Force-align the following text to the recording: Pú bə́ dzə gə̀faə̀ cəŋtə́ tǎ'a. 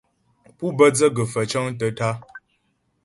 Pú 0.57 0.65
bə́ 0.77 0.89
dzə 0.95 1.07
gə̀faə̀ 1.15 1.45
cəŋtə́ 1.51 1.91
tǎ'a. 1.97 2.11